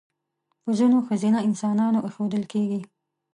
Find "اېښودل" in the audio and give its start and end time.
2.07-2.43